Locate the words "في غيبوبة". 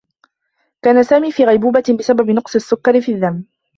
1.31-1.83